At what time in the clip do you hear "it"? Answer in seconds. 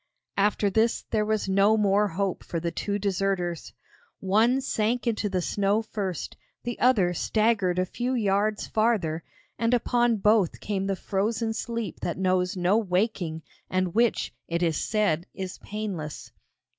14.47-14.63